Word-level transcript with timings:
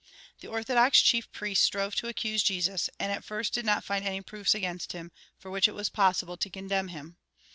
The 0.39 0.47
orthodox 0.47 0.99
chief 0.99 1.31
priests 1.31 1.63
strove 1.63 1.93
to 1.97 2.07
accuse 2.07 2.41
Jesus, 2.41 2.89
and 2.99 3.11
at 3.11 3.23
first 3.23 3.53
did 3.53 3.67
not 3.67 3.83
find 3.83 4.03
any 4.03 4.21
proofs 4.21 4.55
against 4.55 4.93
him 4.93 5.11
for 5.37 5.51
which 5.51 5.67
it 5.67 5.75
was 5.75 5.89
possible 5.89 6.37
to 6.37 6.49
condemn 6.49 6.87
him. 6.87 7.17